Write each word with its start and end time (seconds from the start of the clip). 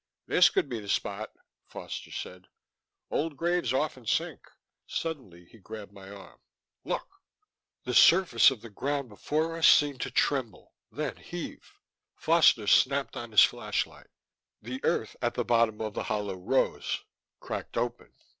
"This 0.25 0.49
could 0.49 0.67
be 0.67 0.79
the 0.79 0.89
spot," 0.89 1.31
Foster 1.67 2.09
said. 2.09 2.47
"Old 3.11 3.37
graves 3.37 3.71
often 3.71 4.07
sink" 4.07 4.49
Suddenly 4.87 5.45
he 5.45 5.59
grabbed 5.59 5.91
my 5.91 6.09
arm. 6.09 6.39
"Look...!" 6.83 7.07
The 7.83 7.93
surface 7.93 8.49
of 8.49 8.61
the 8.61 8.71
ground 8.71 9.09
before 9.09 9.55
us 9.55 9.67
seemed 9.67 10.01
to 10.01 10.09
tremble, 10.09 10.73
then 10.91 11.17
heave. 11.17 11.71
Foster 12.15 12.65
snapped 12.65 13.15
on 13.15 13.29
his 13.29 13.43
flashlight. 13.43 14.09
The 14.59 14.83
earth 14.83 15.15
at 15.21 15.35
the 15.35 15.45
bottom 15.45 15.79
of 15.81 15.93
the 15.93 16.05
hollow 16.05 16.35
rose, 16.35 17.03
cracked 17.39 17.77
open. 17.77 18.11